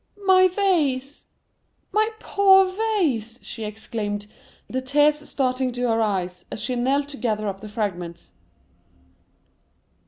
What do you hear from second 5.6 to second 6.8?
to her eyes, as she